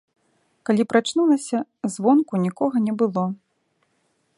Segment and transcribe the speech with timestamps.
[0.69, 1.57] Калі прачнулася,
[1.97, 3.25] звонку нікога не было.